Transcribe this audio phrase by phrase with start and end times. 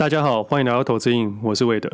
[0.00, 1.90] 大家好，欢迎来到投资瘾，我是魏德。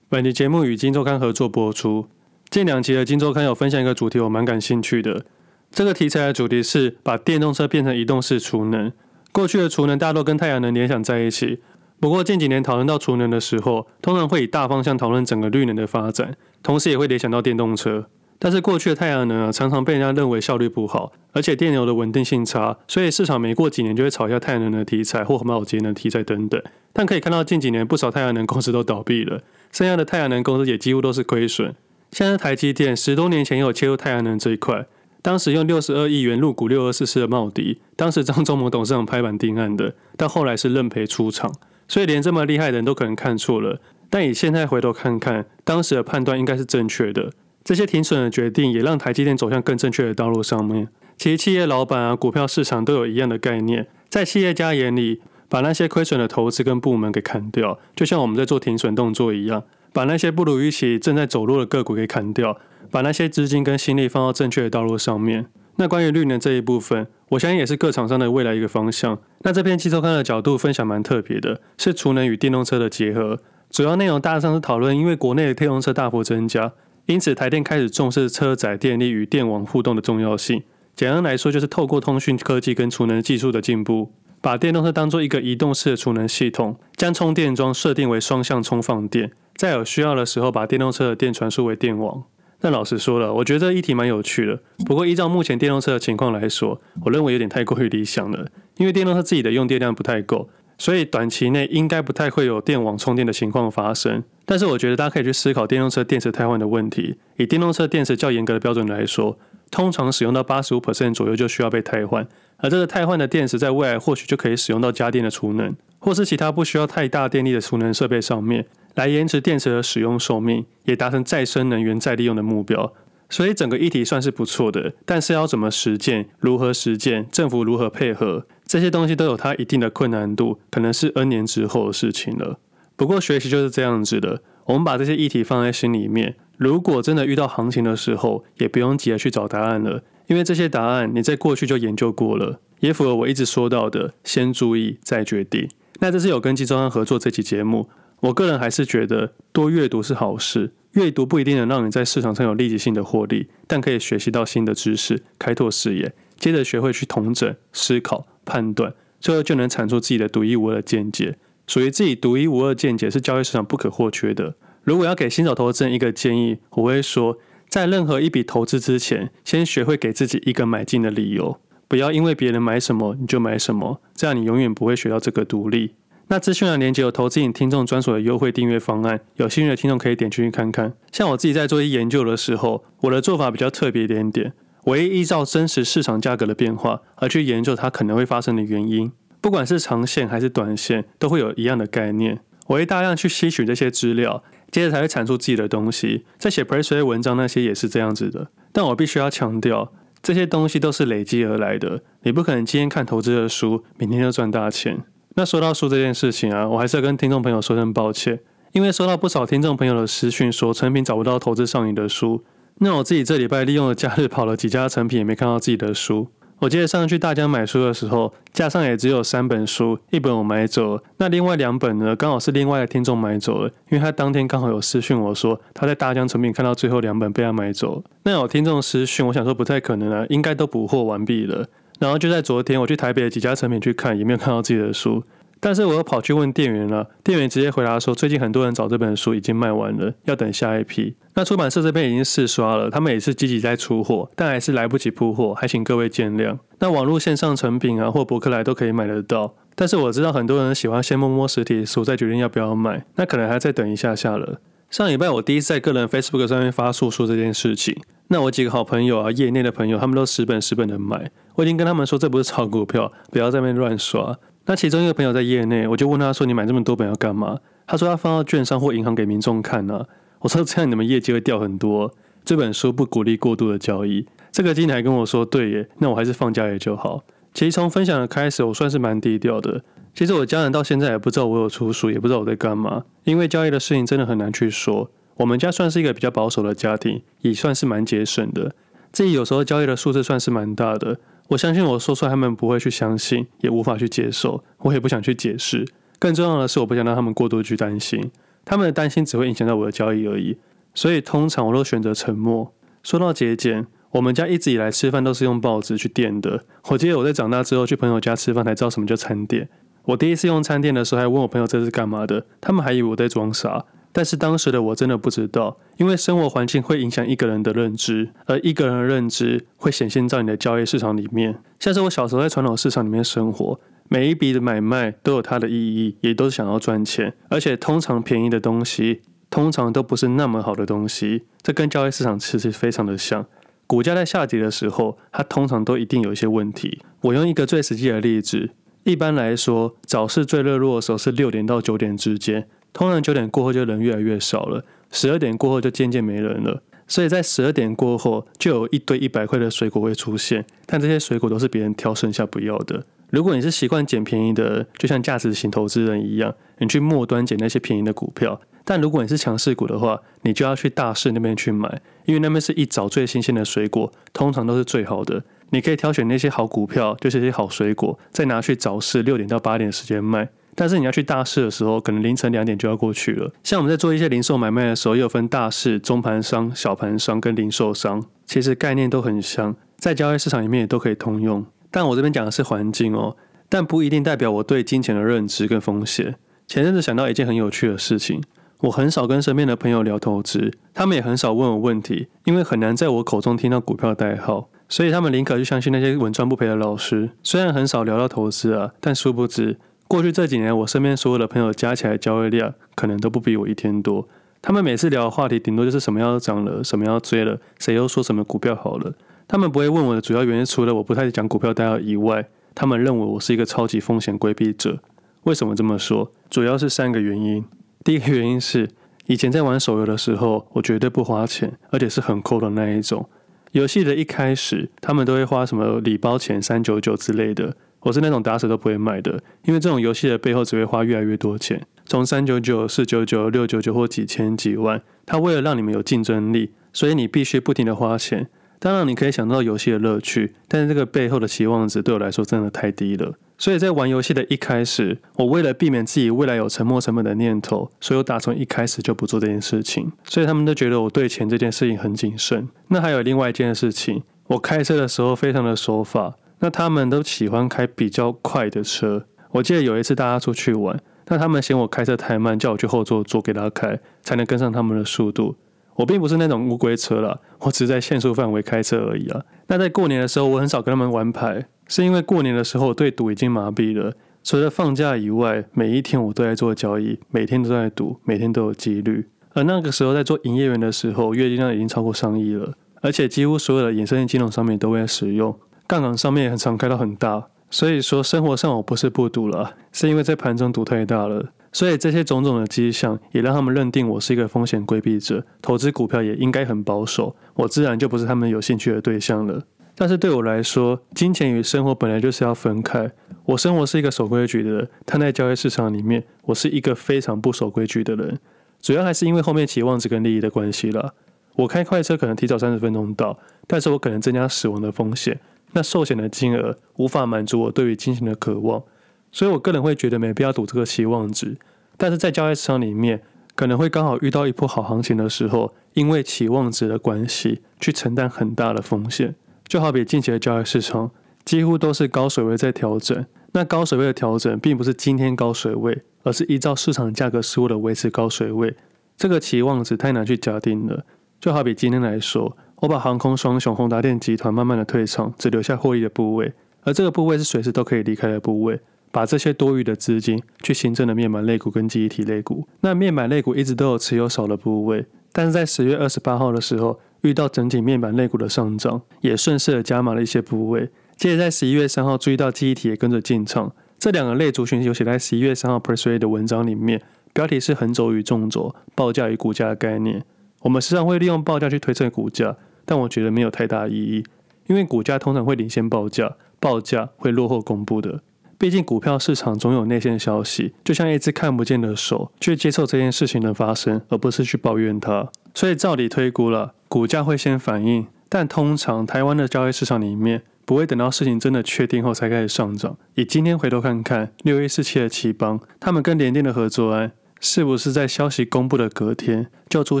[0.08, 2.06] 本期节目与金周刊合作播出。
[2.48, 5.26] 近两期的金周刊有分享一个主题，我蛮感兴趣的。
[5.72, 8.92] 这个题材的主题是把电动车变成移动式储能。
[9.32, 11.58] 过去的储能大多跟太阳能联想在一起，
[11.98, 18.06] 不过近几年讨论到储能的时候，通常会以大方向讨论整个绿能的发展，同时也会联想到电动车。
[18.38, 26.62] 但是过去的太阳能啊，常常被人家认为效率不好，而且电流的稳定性差，所以市场没过几年就会炒一下太阳能的题材或环保节能题材等等。
[26.92, 29.40] 但可以看到近几年不少太阳能公司都倒闭了，
[29.72, 31.74] 剩下的太阳能公司也几乎都是亏损。
[32.12, 34.86] 现在台积电十多年前也有切入太阳能这一块，
[35.22, 41.52] 当时用六十二亿元入股六二四四的茂迪，当时张忠谋董事长拍板定案的，但后来是认赔出场，
[41.88, 43.80] 所以连这么厉害的人都可能看错了。
[44.08, 47.32] 但以现在回头看看，当时的判断应该是正确的。
[47.66, 50.86] 这些停损的决定也让台积电走向更正确的道路上面。
[51.18, 62.56] 其实企业老板啊，股票市场都有一样的概念，在企业家眼里，把那些亏损的投资跟部门给砍掉，就像我们在做停损动作一样，把那些不如预期正在走弱的个股给砍掉，
[62.92, 65.46] 把那些资金跟心力放到正确的道路上面。
[65.78, 69.18] 那关于绿能这一部分，我相信也是各厂商的未来一个方向。
[69.40, 76.72] 那这篇期周刊的角度分享蛮特别的，是储能与电动车的结合，主要内容大致上是讨论，因为国内的电动车大幅增加。
[77.06, 80.64] 因此，台电开始重视车载电力与电网互动的重要性。
[80.96, 92.24] 简单来说，就是透过通讯科技跟储能技术的进步，把电动车当作一个移动式的储能系统，将充电桩设定为双向充放电，在有需要的时候，把电动车的电传输为电网。
[92.58, 94.58] 但老实说了，我觉得这议题蛮有趣的。
[94.84, 98.48] 不过，依照目前电动车的情况来说，我认为有点太过于理想了，
[98.78, 100.48] 因为电动车自己的用电量不太够。
[100.78, 107.16] 所以短期内应该不太会有电网充电的情况发生，但是我觉得大家可以去思考电动车电池汰换的问题。
[107.36, 109.38] 以电动车电池较严格的标准来说，
[109.70, 112.26] 通常使用到八十五 percent 左右就需要被汰换，
[112.58, 122.92] 而这个汰换的电池在未来或许就可以使用到家电的储能，或是其他不需要太大电力的储能设备上面，来延迟电池的使用寿命，也达成再生能源再利用的目标。
[123.28, 128.46] 所以整个议题算是不错的，但是要怎么实践，如何实践，政府如何配合？
[128.66, 132.58] 这些东西都有它一定的困难度，可能是 N 年之后的事情了。
[132.96, 136.34] 不过学习就是这样子的，我们把这些议题放在心里面。
[136.56, 145.68] 如果真的遇到行情的时候，也不用急着去找答案了，因为这些答案你在过去就研究过了，也符合我一直说到的先注意再决定。
[146.00, 147.88] 那这是有跟今周刊合作这期节目，
[148.20, 158.26] 我个人还是觉得多阅读是好事，阅读不一定能让你在市场上有立即性的获利，但可以学习到新的知识，开拓视野，接着学会去统整思考。
[158.46, 161.36] 判断，最后就能产出自己的独一无二的见解。
[161.66, 164.54] 属于自己独一无二见解是交易市场不可或缺的。
[164.84, 167.36] 如果要给新手投资人一个建议，我会说，
[167.68, 171.58] 在任何一笔投资之前，先学会给自己一个买进的理由，
[171.88, 175.94] 不要因为别人买什么你就买什么，这样你永远不会学到这个独立。
[176.28, 180.92] 那资讯的连接有投资瘾听众专属的优惠订阅方案，有兴趣的听众可以点进去看看。
[181.10, 184.52] 像我自己在做一研究的时候，我的做法比较特别一点点。
[184.86, 189.10] 我会依照真实市场价格的变化而去研究它可能会发生的原因，
[189.40, 192.40] 不管是长线还是短线，都会有一样的概念。
[192.68, 196.24] 我会大量去吸取这些资料，接着才会产出自己的东西。
[196.38, 198.48] 在写 Press 文章那些也是这样子的。
[198.72, 199.92] 但我必须要强调，
[200.22, 202.02] 这些东西都是累积而来的。
[202.22, 205.02] 你不可能今天看投资的书，明天就赚大钱。
[205.34, 208.40] 那说到书这件事情啊，我还是要跟听众朋友说声抱歉，
[208.72, 212.44] 因为收到不少听众朋友的私讯说，成品找不到投资上瘾的书。
[212.78, 216.28] 那我自己这礼拜利用了假日跑了几家成品，也没看到自己的书。
[216.58, 228.02] 我记得上次去大江买书的时候，架上也只有三本书，一本我买走了，那另外两本呢，刚好是另外的听众买走了，因为他当天刚好有私讯我说他在大江成品看到最后两本被他买走了。
[228.24, 231.66] 那有听众私讯，我想说不太可能啊，应该都补货完毕了。
[231.98, 235.22] 然后就在昨天，我去台北的几家成品去看，也没有看到自己的书。
[235.60, 241.16] 但是我又跑去问店员了，店员直接回答说，最近很多人找这本书已经卖完了，要等下一批。
[241.34, 246.58] 那出版社这边已经试刷了，他们也是积极在出货，但还是来不及铺货，还请各位见谅。
[246.78, 254.60] 那网络线上成品啊或博客来都可以买得到，但是我知道很多人喜欢先摸摸实体书再决定要不要买，那可能还要再等一下下了。
[254.90, 257.96] 上礼拜我第一次在个人 Facebook 上面发诉说这件事情，
[258.28, 264.38] 那我几个好朋友啊，业内的朋友，他们都十本十本的买，我已经跟他们说这不是炒股票，不要在那边乱刷。
[264.66, 270.04] 那其中一个朋友在业内，我就问他说：“你买这么多本要干嘛？”他说：“他放到券商或银行给民众看呢。”
[270.40, 272.12] 我说：“这样你们业绩会掉很多。
[272.44, 277.22] 这本书不鼓励过度的交易。”这个经理还跟我说：“对耶，那我还是放假也就好。”
[277.54, 279.82] 其实从分享的开始，我算是蛮低调的。
[280.12, 283.04] 其实我家人到现在也不知道我有出书，也不知道我在干嘛。
[283.24, 285.10] 因为交易的事情真的很难去说。
[285.36, 288.74] 我们家算是一个比较保守的家庭，也算是蛮节省的。
[289.12, 291.18] 自己有时候交易的数字算是蛮大的。
[291.48, 295.86] 我相信我说出来，他们不会去相信，也无法去接受，我也不想去解释。
[296.18, 298.30] 更重要的是，我不想让他们过多去担心，
[298.64, 300.56] 他们的担心只会影响到我的交易而已。
[300.94, 302.72] 所以通常我都选择沉默。
[303.02, 306.64] 说到节俭，我们家一直以来吃饭都是用报纸去垫的。
[306.88, 309.68] 我记得我在长大之后去朋友家吃饭才知道什么叫餐垫。
[310.04, 313.84] 我第一次用餐垫的时候，还问我朋友这是干嘛的，他们还以为我在装傻。
[314.16, 321.58] 但是当时的我真的不知道，因为生活环境会影响一个人的认知，而一个人的认知会显现在你的交易市场里面。
[321.78, 323.78] 像是我小时候在传统市场里面生活，
[324.08, 329.20] 每一笔的买卖都有它的意义，也都是想要赚钱，而且通常便宜的东西，
[329.50, 331.42] 通常都不是那么好的东西。
[331.60, 333.44] 这跟交易市场其实非常的像，
[333.86, 337.02] 股价在下跌的时候，它通常都一定有一些问题。
[337.20, 338.70] 我用一个最实际的例子，
[339.04, 342.66] 一般来说，早市最热络的时候是六点到九点之间。
[342.96, 344.82] 通常九点过后就人越来越少了，
[345.12, 346.82] 十二点过后就渐渐没人了。
[347.06, 353.04] 所以在十二点过后，就有一堆一百块的水果会出现，但这些水果都是别人挑剩下不要的。
[353.28, 358.58] 如果你是习惯捡便宜的，就像价值型投资人一样，你去末端捡那些便宜的股票。
[358.82, 365.44] 但如果你是强势股的话，你就要去大市那边去买，因为那边是一早最新鲜的水果，通常都是最好的。
[365.68, 370.48] 你可以挑选那些好股票，就是些好水果，再拿去早市六点到八点时间卖。
[370.76, 373.50] 但是你要去大市的时候，可能凌晨两点就要过去了。
[373.64, 381.64] 像我们在做一些零售买卖的时候，也有分大市、中盘商、小盘商跟零售商，其实概念都很像，在交易市场里面也都可以通用。
[381.90, 383.34] 但我这边讲的是环境哦，
[383.70, 386.36] 但不一定代表我对金钱的认知跟风险。
[386.68, 388.42] 前阵子想到一件很有趣的事情，
[388.80, 397.30] 我很少跟身边的朋友聊投资，他们也很少问我问题，因为很难在我口中听到股票代号，所以他们宁可去相信那些稳赚不赔的老师。
[397.42, 399.78] 虽然很少聊到投资啊，但殊不知。
[400.08, 404.28] 过去这几年，我身边所有的朋友加起来交易量可能都不比我一天多。
[404.62, 409.12] 他们每次聊的话题，顶多就是什么要涨了，什么要追了，谁又说什么股票好了。
[409.48, 414.98] 他们不会问我的主要原因，除了我不太讲股票代号以外，他们认为我是一个超级风险规避者。
[415.44, 416.32] 为什么这么说？
[416.50, 417.64] 主要是三个原因。
[418.02, 418.88] 第一个原因是，
[419.26, 423.28] 以前在玩手游的时候，我绝对不花钱，而且是很抠的那一种。
[423.72, 427.76] 游戏的一开始，他们都会花什么礼包钱三九九之类的。
[428.06, 429.32] 我是那种打死都不会买的，
[429.64, 438.46] 因为这种游戏的背后只会花越来越多钱，从三九九、四九九、六九九或几千几万，它为了让你们有竞争力，所以你必须不停的花钱。
[438.78, 443.34] 当然，你可以享受到游戏的乐趣，但是这个背后的期望值对我来说真的太低了。
[443.58, 450.12] 所以在玩游戏的一开始，我为了避免自己未来有沉没成本的念头，所以我打从一开始就不做这件事情。
[450.22, 452.68] 所以他们都觉得我对钱这件事情很谨慎。
[452.86, 456.36] 那还有另外一件事情，我开车的时候非常的守法。
[456.60, 459.26] 那他们都喜欢开比较快的车。
[459.52, 465.56] 我记得有一次大家出去玩，那他们嫌我开车太慢，叫我去后座坐给他开，才能跟上他们的速度。
[465.96, 469.42] 我并不是那种乌龟车啦，我只是在限速范围开车而已啊。
[469.68, 474.12] 那在过年的时候，我很少跟他们玩牌，是因为过年的时候我对赌已经麻痹了。
[474.44, 479.26] 除了放假以外，每一天我都在做交易，每天都在赌，每天都有几率。
[479.54, 485.58] 而那个时候在做营业员的时候，月金量已经超过上亿了，而且几乎所有的衍生性金融商品都会使用。
[485.86, 491.52] 杠杆上面也很常开到很大，所以说生活上我不是不赌了，是因为在盘中赌太大了。
[491.72, 499.62] 所以这些种种的迹象也让他们认定我是一个风险规避者，投资股票也应该很保守，我自然就不是他们有兴趣的对象了。
[499.94, 503.10] 但是对我来说，金钱与生活本来就是要分开。
[503.44, 508.38] 我生活是一个守规矩的人，但在交易市场里面，我是一个非常不守规矩的人。
[508.80, 511.14] 主要还是因为后面期望值跟利益的关系了。
[511.56, 515.40] 我开快车可能提早三十分钟到，但是我可能增加死亡的风险。
[515.76, 518.82] 那寿险的金额无法满足我对于金钱的渴望，
[519.30, 521.58] 所以我个人会觉得没必要赌这个期望值。
[521.98, 523.20] 但是在交易市场里面，
[523.54, 529.34] 可能会刚好遇到一波好行情的时候，因为期望值的关系，去承担很大的风险。
[529.68, 531.10] 就好比近期的交易市场，
[531.44, 533.26] 几乎都是高水位在调整。
[533.52, 538.74] 那高水位的调整，并不是今天高水位，而是依照市场价格失误的维持高水位。
[539.18, 541.04] 这个期望值太难去假定了。
[541.38, 542.56] 就好比今天来说。
[542.80, 546.52] 我把航空双雄宏达电集团慢慢的退场，只留下获利的部位，
[546.82, 548.78] 而这个部位是随时都可以离开的部位，
[549.10, 552.66] 把这些多余的资金去新增的面板类股跟记忆体类股。
[552.80, 560.90] 那面板类股一直都有持有少的部位，但是在十月二十八号的时候，遇到整体面板类股的上涨，也顺势的加码了一些部位。
[561.16, 567.00] 接着在十一月三号注意到记忆体也跟着进场，这两个类族群有写在十一月三号 Press 的文章里面，
[567.32, 570.22] 标题是横轴与纵轴，报价与股价的概念。
[570.62, 574.24] 我们时常会利用报价去推测股价，但我觉得没有太大意义，
[574.66, 578.20] 因为股价通常会领先报价，报价会落后公布的。
[578.58, 585.28] 毕竟股票市场总有内线消息，就像一只看不见的手，去接受这件事情的发生，而不是去抱怨它。
[585.54, 592.96] 所以照理推估了，股价会先反应，但通常台湾的交易市场里面不会等到事情真的确定后才开始上涨。
[593.14, 600.00] 以今天回头看看，六一四七的頎邦，他们跟联电的合作案，是不是在消息公布的隔天就出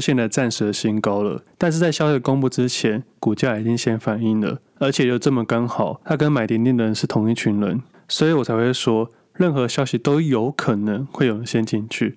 [0.00, 1.42] 现了暂时的新高了？
[1.58, 12.16] 但是在消息公布之前，股价已经先反应了，而且又这么刚好，他跟买联电的人是同一群人，所以我才会说，任何消息都有可能会有人先进去。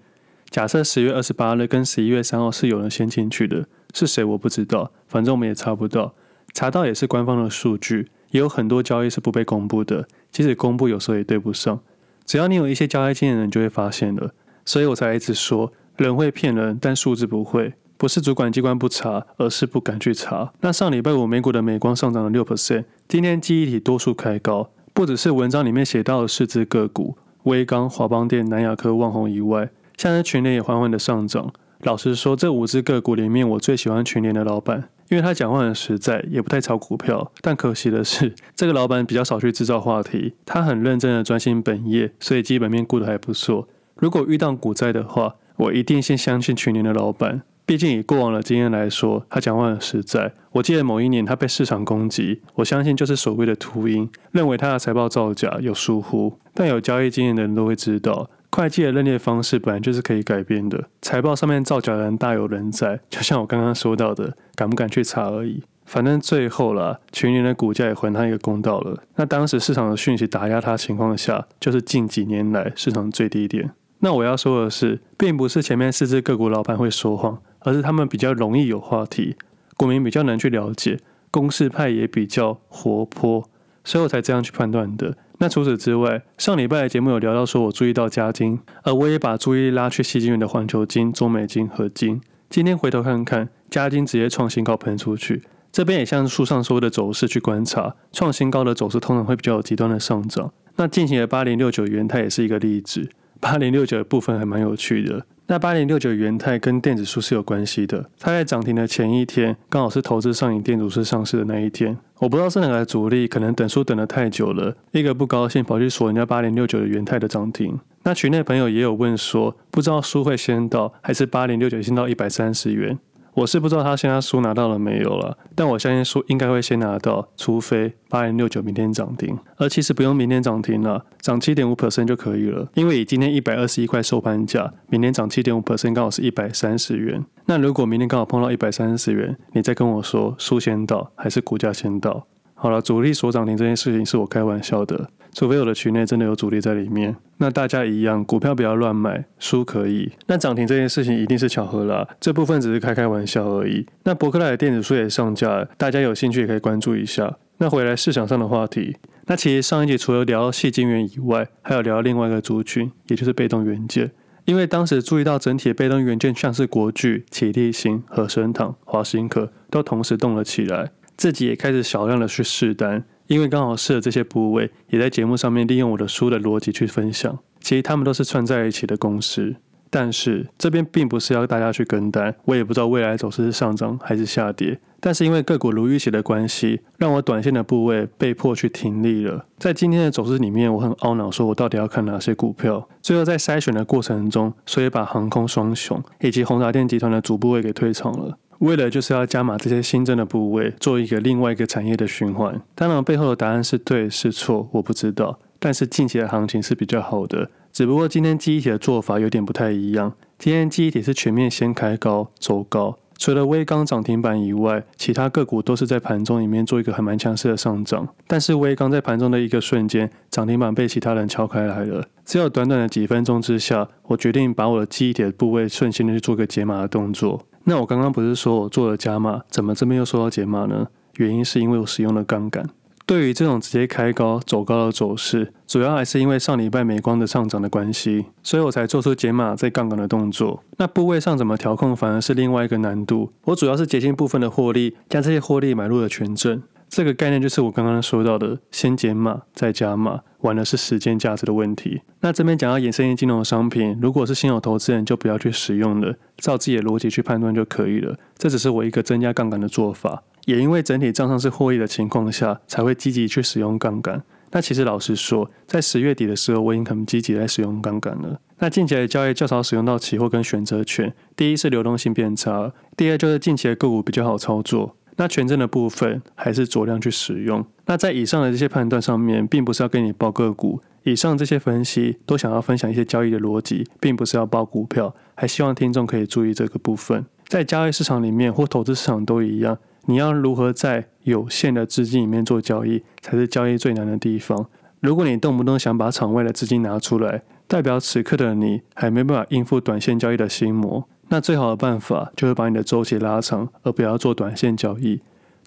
[0.49, 6.15] 假设十月二十八日跟十一月三号是有人先进去的，是谁我不知道，反正我们也查不到，
[6.53, 11.79] 查到也是官方的数据，也有很多交易是不被公布的，即使公布有时候也对不上。
[12.25, 14.33] 只要你有一些交易经验的人，就会发现了，
[14.69, 20.53] 所以我才一直说，人会骗人，但数字不会，不是主管机关不查，而是不敢去查。
[20.61, 29.71] 那上礼拜五美股的美光上涨了六 percent，今天记忆体多数开高，不只是文章里面写到的四只个股，威刚、华邦电、南亚科、旺宏以外。
[29.97, 31.51] 现在群联也缓缓的上涨。
[31.79, 37.31] 老实说，这五只个股里面，我最喜欢群联的老板，因为他讲话很实在，也不太炒股票。
[37.41, 43.67] 但可惜的是， 这个老板比较少去制造话题，他很认真的专心本业，所以基本面顾得还不错。
[43.99, 47.41] 如果遇到股灾的话，我一定先相信群联的老板。
[47.65, 50.33] 毕竟以过往的经验来说，他讲话很实在。
[50.53, 56.33] 我记得某一年他被市场攻击，我相信就是所谓的秃鹰，认为他的财报造假有疏忽。
[56.53, 58.29] 但有交易经验的人都会知道。
[58.51, 65.61] 会计的认列方式本来就是可以改变的，财报上面造假的人大有人在，就像我刚刚说到的，敢不敢去查而已。
[65.85, 69.03] 反正最后啦，群联的股价也还他一个公道了。
[69.15, 73.71] 那当时市场的讯息打压他情况下，就是近几年来市场最低点。
[73.99, 79.35] 那我要说的是，并不是前面四只个股老板会说谎，而是他们比较容易有话题，
[79.75, 83.49] 股民比较难去了解，公司派也比较活泼，
[83.83, 85.17] 所以我才这样去判断的。
[85.39, 92.21] 那除此之外，上礼拜的节目有聊到说，我注意到加金，而我也把注意力拉去西京元的环球金、中美金、合金。
[92.49, 100.51] 今天回头看看，加金直接创新高喷出去，这边也像书上说的走势去观察，创新高的走势通常会比较有极端的上涨。
[100.77, 105.25] 那近期的八零六九元它也是一个例子，八零六九的部分还蛮有趣的。
[105.47, 111.97] 那八零六九元泰跟电子书是有关系的，它在涨停的前一天，刚好是投资上影电子书上市的那一天。
[112.19, 117.79] 我不知道是哪个主力，可能等书等得太久了，一个不高兴跑去锁人家八零六九的元泰的涨停。
[118.03, 122.99] 那群内朋友也有问说，不知道书会先到，还是八零六九先到一百三十元？
[123.33, 129.37] 我是不知道他现在书拿到了没有了，但我相信书应该会先拿到，除非八零六九明天涨停。
[129.57, 137.23] 而其实不用明天涨停了，涨七点五 percent 就可以了，因为以今天一百二十一块收盘价，明天涨七点五 percent 刚好是一百三十元。
[137.45, 142.27] 那如果明天刚好碰到一百三十元，你再跟我说书先到还是股价先到？
[142.61, 145.09] 好了，主力锁涨停这件事情是我开玩笑的。
[145.33, 150.11] 除非我的群内真的有主力在里面，那大家一样，股票不要乱买，输可以。
[150.27, 153.85] 那涨停这件事情一定是巧合啦，这部分只是开开玩笑而已。
[154.03, 157.37] 那博克莱的电子书也上架，大家有兴趣也可以关注一下。
[157.59, 158.97] 那回来市场上的话题，
[159.27, 164.11] 那其实上一集除了聊到矽晶圆以外，还有聊到另外一个族群，也就是被动元件。
[164.43, 173.03] 因为当时注意到整体被动元件，像是国巨、启力新、和生堂、华新科都同时动了起来，自己也开始小量的去试单。
[173.27, 177.37] 因为刚好试了这些部位，也在节目上面利用我的书的逻辑去分享。
[177.59, 179.55] 其实他们都是串在一起的公司，
[179.89, 184.79] 但是这边并不是要大家去跟单，我也不知道未来走势是上涨还是下跌。
[184.99, 189.45] 但是因为个股如预期的关系，让我短线的部位被迫去停利了。
[189.59, 192.89] 在今天的走势里面，我很懊恼，说我到底要看哪些股票。
[193.03, 198.39] 最后在筛选的过程中，所以把航空双雄以及宏达电集团的主部位给退场了。
[198.59, 202.61] 为了就是要加码这些新增的部位，做一个另外一个产业的循环。
[202.75, 205.39] 当然，背后的答案是对是错，我不知道。
[205.59, 210.13] 但是近期的行情是比较好的，只不过今天记忆体的做法有点不太一样。
[210.37, 218.07] 今天记忆体是全面先开高走高，除了微刚涨停板以外，其他个股都是在盘中里面做一个还蛮强势的上涨。
[218.27, 222.05] 但是微刚在盘中的一个瞬间，涨停板被其他人敲开来了。
[222.25, 227.45] 只有短短的几分钟之下，我决定把我的记忆体的部位瞬间的去做个解码的动作。
[227.69, 230.87] 那我刚刚不是说我做了加码，怎么这边又说到解码呢？
[231.17, 232.67] 原因是因为我使用了杠杆。
[233.05, 240.63] 对于这种直接开高走高的走势，主要还是因为上礼拜美光的上涨的关系，所以我才做出解码在杠杆的动作。
[240.77, 243.31] 那部位上怎么调控，反而是另外一个难度。
[243.43, 246.63] 我主要是结清部分的获利，将这些获利买入了权证。
[246.89, 252.01] 这个概念就是我刚刚说到的，先减码再加码，玩的是时间价值的问题。
[252.21, 258.17] 那这边讲到衍生性金融商品，如果是新手投资人就不要去使用了，照自己的逻辑去判断就可以了。
[258.37, 264.23] 这只是我一个增加杠杆的做法，也因为整体账上是获益的情况下，才会积极去使用杠杆。
[264.51, 268.39] 那其实老实说，在十月底的时候，我已经很积极在使用杠杆了。
[268.57, 274.95] 那近期的交易较少使用到期货跟选择权，第一是流动性变差，第二就是近期的个股比较好操作。
[275.19, 277.65] 那权证的部分还是酌量去使用。
[277.87, 280.81] 那在以上的这些判断上面，并不是要跟你报个股。
[281.03, 285.13] 以上这些分析都想要分享一些交易的逻辑，并不是要报股票。
[285.35, 287.25] 还希望听众可以注意这个部分。
[287.47, 294.67] 在交易市场里面或投资市场都一样，你要如何在有限的资金里面做交易，才是交易最难的地方。
[295.01, 301.07] 如果你动不动想把场外的资金拿出来，代表此刻的你还没办法应付短线交易的心魔。
[301.29, 305.21] 那最好的办法就是把你的周期拉长，而不要做短线交易。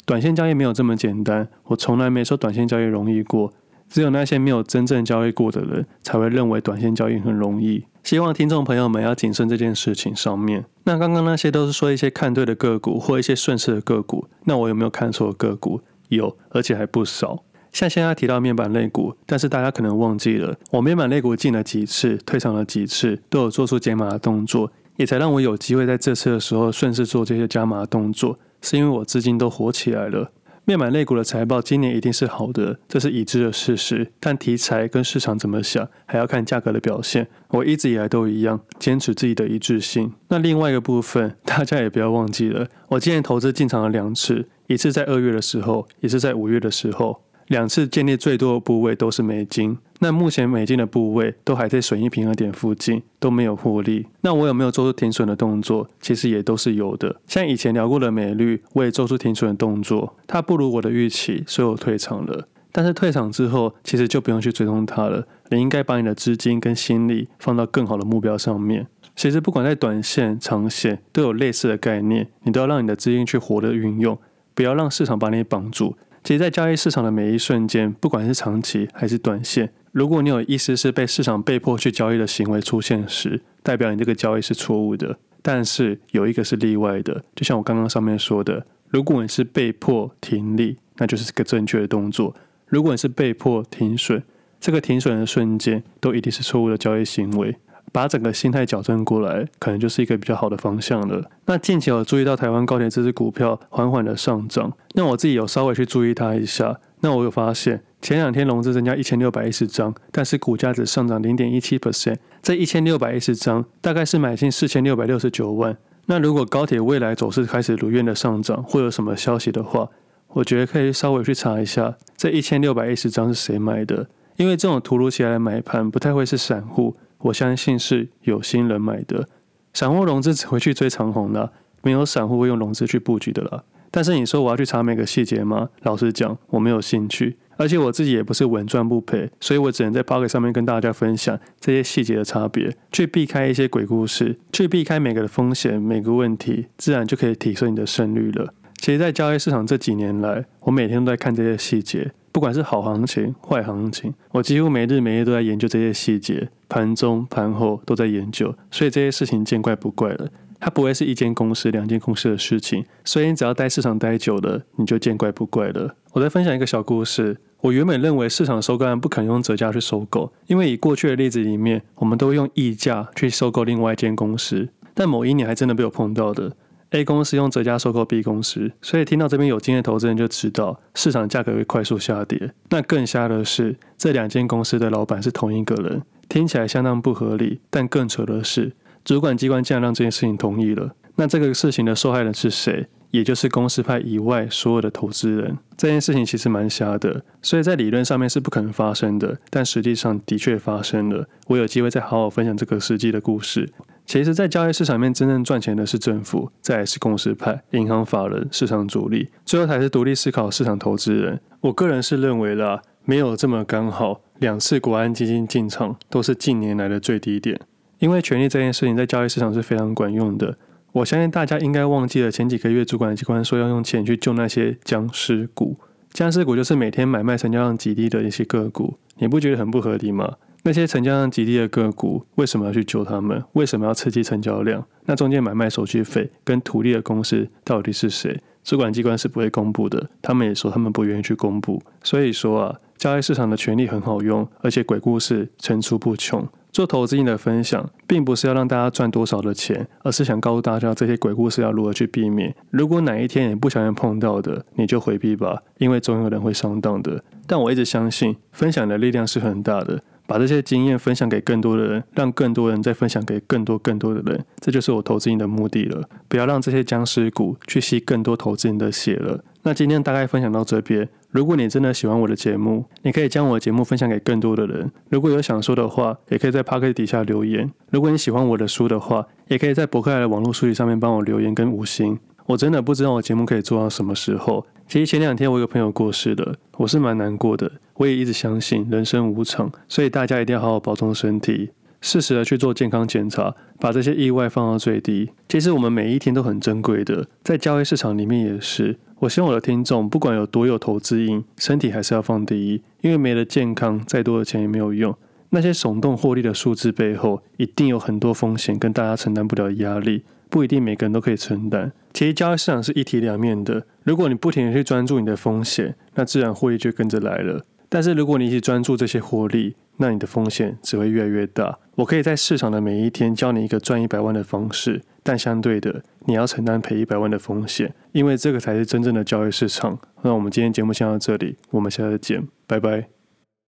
[0.05, 3.53] 短线交易没有这么简单，我从来没说短线交易容易过。
[3.89, 7.85] 只有那些没有真正交易过的人，才会认为短线交易很容易。
[8.03, 10.65] 希望听众朋友们要谨慎这件事情上面。
[10.85, 15.83] 那刚刚那些都是说一些看对的个股或一些顺势的个股，那我有没有看错个股？
[16.09, 17.45] 有，而且还不少。
[17.71, 24.73] 像现在提到面板类股，但是大家可能忘记了，我面板类股进了几次，退场了几次，都有做出减码的动作。
[24.97, 30.33] 也才让我有机会在这次的时候顺势做这些加码动作，是因为我资金都活起来了。
[30.65, 34.13] 面板类股的财报今年一定是好的，这是已知的事实。
[34.21, 37.27] 但题材跟市场怎么想，还要看价格的表现。
[37.49, 40.13] 我一直以来都一样，坚持自己的一致性。
[40.29, 47.25] 那另外一个部分， 大家也不要忘记了，我今年投资进场了两次，一次在二月的时候，一次在五月的时候。
[47.53, 54.07] 两次建立最多的部位都是美金，那目前美金的部位都还在损益平衡点附近，都没有获利。
[54.23, 55.87] 那我有没有做出停损的动作？
[56.01, 57.21] 其实也都是有的。
[57.27, 62.49] 像以前聊过的美率，我也做出停损的动作，它不如我的预期，所以我退场了。
[62.73, 65.27] 但是退场之后，其实就不用去追踪它了。
[65.51, 68.87] 你应该把你的资金跟心力放到更好的目标上面。
[69.15, 74.19] 其实不管在短线、长线，都有类似的概念，你都要让你的资金去活的运用，
[74.55, 75.95] 不要让市场把你绑住。
[76.25, 85.19] 其实，在交易市场的每一瞬间，不管是长期还是短线，如果你有意思是被市场被迫去交易的行为出现时，代表你这个交易是错误的。
[85.43, 92.33] 但是有一个是例外的，就像我刚刚上面说的，如果你是被迫停利，那就是个正确的动作；
[92.69, 94.23] 如果你是被迫停损，
[94.61, 97.57] 这个停损的瞬间都一定是错误的交易行为。
[97.91, 101.31] 把整个心态矫正过来，可能就是一个比较好的方向了。
[101.47, 106.79] 那近期有注意到台湾高铁这支股票缓缓的上涨，那我自己有稍微去注意它一下。
[107.01, 112.17] 那我有发现，前两天融资增加一千六百一十张，但是股价只上涨零点一七 percent。
[112.41, 115.77] 这一千六百一十张大概是买进四千六百六十九万。
[116.07, 119.89] 那如果高铁未来走势开始如愿的上涨，会有什么消息的话，
[120.29, 124.07] 我觉得可以稍微去查一下，这一千六百一十张是谁买的？
[124.37, 126.97] 因为这种突如其来的买盘不太会是散户。
[127.23, 129.29] 我相信是有心人买的，
[129.73, 133.65] 散户融资只会去追长虹的，没有散户会用融资去布局的啦。
[133.91, 135.69] 但是你说我要去查每个细节吗？
[135.83, 148.55] 老实讲，我没有兴趣，而且我自己也不是稳赚不赔，所以我只能在 Pocket 上面跟大家分享这些细节的差别，去避开一些鬼故事，去避开每个的风险，每个问题，自然就可以提升你的胜率了。
[148.79, 152.13] 其实，在交易市场这几年来，我每天都在看这些细节。
[152.33, 160.29] 不管是好行情、坏行情，我几乎每日每夜都在研究这些细节，盘中、盘后都在研究，所以这些事情见怪不怪了。
[160.59, 165.97] 它不会是一间公司、两间公司的事情，所以你只要待市场待久了，你就见怪不怪了。
[166.13, 167.37] 我再分享一个小故事。
[167.63, 176.53] 我原本认为市场收购案不可能用折价去收购，因为以过去的例子里面，我们都会用溢价去收购另外一间公司，但某一年还真的被我碰到的。
[176.93, 182.53] A 公司用折价收购 B 公司，所以听到这边有经验投资人就知道市场价格会快速下跌。
[182.69, 187.61] 那更瞎的是，这两间公司的老板是同一个人，听起来相当不合理。
[187.71, 188.73] 但更扯的是，
[189.05, 190.95] 主管机关竟然让这件事情同意了。
[191.17, 192.87] 那这个事情的受害人是谁？
[193.11, 195.59] 也就是公司派以外所有的投资人。
[195.77, 201.27] 这件事情其实蛮瞎的，所以在理论上面是不可能发生的，但实际上的确发生了。
[201.49, 203.71] 我有机会再好好分享这个实际的故事。
[204.05, 211.41] 其实，在交易市场面，真正赚钱的是政府，再来是公司派、银行、法人、市场主力，最后才是独立思考市场投资人。
[211.61, 217.59] 我个人是认为啦，没有这么刚好，两次国安基金进场都是近年来的最低点。
[218.01, 220.57] 因为权力这件事情在交易市场是非常管用的。
[220.91, 225.77] 我相信大家应该忘记了前几个月主管机关说要用钱去救那些僵尸股，
[226.13, 230.35] 僵尸股就是每天买卖成交量极低的一些个股，你不觉得很不合理吗？
[230.65, 233.43] 那些成交量极低的个股，为什么要去救他们？
[233.55, 234.87] 为什么要刺激成交量？
[235.07, 238.41] 那中间买卖手续费跟图利的公司到底是谁？
[238.63, 240.09] 主管机关是不会公布的。
[240.23, 241.83] 他们也说他们不愿意去公布。
[242.05, 246.47] 所以说啊，交易市场的权力很好用，而且鬼故事层出不穷。
[246.71, 252.55] 做投资性的分享，并不是要让大家赚多少的钱，而是想告诉大家这些鬼故事要如何去避免。
[252.71, 257.23] 如果哪一天你不小心碰到的，你就回避吧，因为总有人会上当的。
[257.47, 260.03] 但我一直相信，分享的力量是很大的。
[260.33, 266.09] 把这些经验分享给更多的人，让更多人再分享给更多更多的人，这就是我投资你的目的了。
[266.27, 269.45] 不要让这些僵尸股去吸更多投资人的血了。
[269.65, 271.07] 那今天大概分享到这边。
[271.33, 274.91] 如果你真的喜欢我的节目，你可以将我的节目分享给更多的人。
[275.11, 277.71] 如果有想说的话，也可以在趴客底下留言。
[277.91, 282.19] 如果你喜欢我的书的话，也可以在博客来的网络书籍上面帮我留言跟五星。
[282.47, 284.67] 我真的不知道我节目可以做到什么时候。
[284.89, 287.71] 其实前两天我有个朋友过世了，我是蛮难过的。
[287.95, 295.31] 我也一直相信人生无常，所以大家一定要好好保重身体，适时的去做健康检查，把这些意外放到最低。
[295.49, 298.99] 其实我们每一天都很珍贵的，在交易市场里面也是。
[299.21, 305.17] 我希望我的听众不管有多有投资瘾，身体还是要放第一，因为没了健康，再多的钱也没有用。
[305.51, 311.91] 那些耸动获利的数字背后，一定有很多风险跟大家承担不了的压力，不一定每个人都可以承担。
[312.13, 317.65] 其实交易市场是一体两面的，如果你不停地去专注你的风险，那自然获利就跟着来了。
[317.89, 321.79] 但是如果你一直专注这些获利，那你的风险只会越来越大。
[321.95, 329.99] 我可以在市场的每一天教你一个赚一百万的方式，但相对的，你要承担赔一百万的风险，因为这个才是真正的交易市场。
[330.21, 333.22] 那我们今天节目先到这里，我们下次见，拜拜。